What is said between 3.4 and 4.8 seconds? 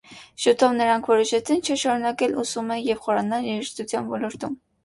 երաժշտության ոլորտում։